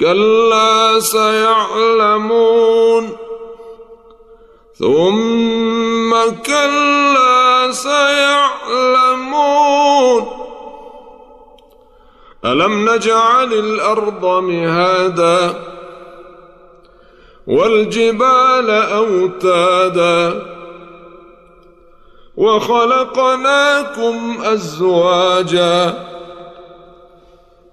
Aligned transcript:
كلا 0.00 1.00
سيعلمون 1.00 3.16
ثم 4.78 6.14
كلا 6.46 7.72
سيعلمون 7.72 8.38
ألم 12.44 12.90
نجعل 12.90 13.52
الأرض 13.52 14.24
مهادا 14.42 15.54
والجبال 17.46 18.70
أوتادا 18.70 20.46
وخلقناكم 22.36 24.38
أزواجا 24.44 26.07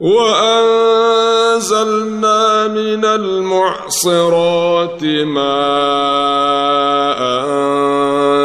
وأنزلنا 0.00 1.58
من 2.68 3.04
المعصرات 3.04 5.04
ماء 5.04 5.46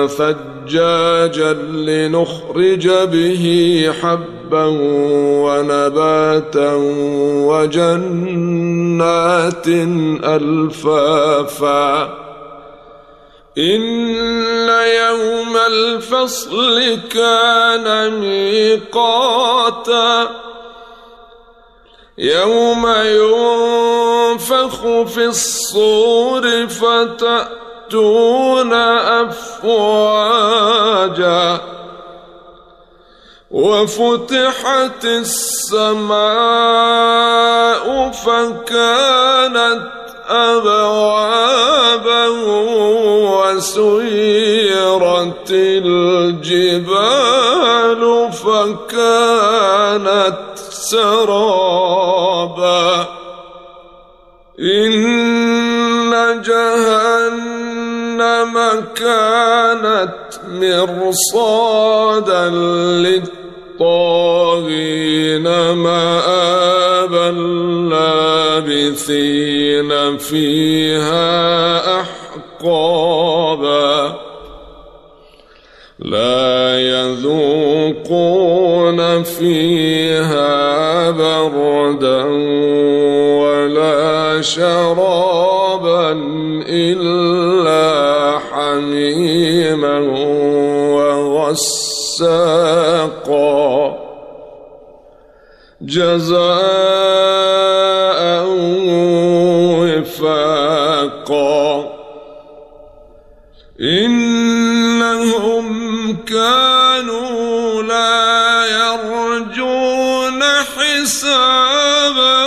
ثجاجا 0.08 1.54
لنخرج 1.54 2.88
به 2.88 3.46
حبا 4.02 4.66
ونباتا 5.44 6.74
وجنات 7.48 9.68
ألفافا. 10.24 12.04
إن 13.58 13.82
يوم 14.70 15.58
الفصل 15.68 16.98
كان 17.14 18.20
ميقاتا. 18.20 20.30
يوم 22.18 22.88
ينفخ 22.88 24.82
في 25.04 25.26
الصور 25.26 26.68
فتأتون 26.68 28.74
أفواجا 30.04 31.60
وفتحت 33.52 35.06
السماء 35.06 36.22
فكانت 38.12 39.92
أبوابا 40.28 42.28
وسيرت 43.28 44.31
سرابا. 50.92 52.86
إن 54.60 56.12
جهنم 56.46 57.76
كانت 58.96 60.16
مرصادا 60.52 62.50
للطاغين 63.80 65.48
مآبا 65.72 67.32
لابثين 68.66 69.92
فيها 70.18 71.32
أحقابا. 72.02 73.92
لا 76.00 76.82
يذوقون 76.82 78.22
فيها 79.24 80.61
بردا 81.48 82.24
ولا 83.42 84.42
شرابا 84.42 86.12
إلا 86.68 88.40
حميما 88.40 90.00
وغساقا. 90.96 92.32
جزاء 95.82 96.42
وفاقا. 99.80 100.82
إنهم 103.82 105.68
كانوا 106.28 106.61
حسابا 110.92 112.46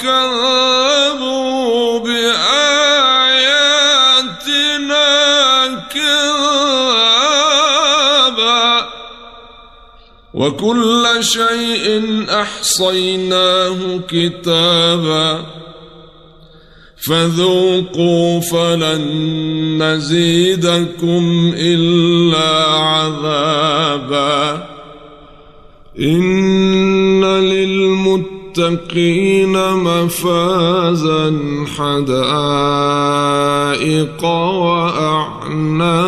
وكذبوا 0.00 1.98
بآياتنا 1.98 2.66
كذابا 5.94 7.30
وكل 10.34 11.06
شيء 11.20 12.24
أحصيناه 12.30 14.00
كتابا 14.08 15.46
فذوقوا 16.96 18.40
فلن 18.40 19.02
نزيدكم 19.82 21.52
إلا 21.56 22.66
عذابا 22.74 24.70
إن 25.98 26.49
للمتقين 28.58 29.74
مفازا 29.74 31.38
حدائق 31.78 32.24
وأعنابا 34.64 36.04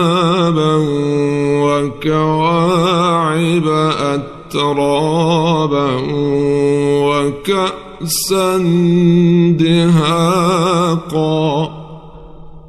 وكواعب 1.64 3.66
أترابا 3.98 5.90
وكأ 7.02 7.72
كأسا 8.02 8.58
دهاقا. 9.58 11.52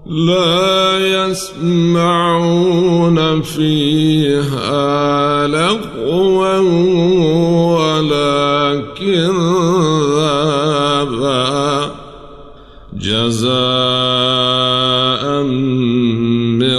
لا 0.06 1.28
يسمعون 1.28 3.18
فيها 3.42 5.48
لغوا 5.48 6.60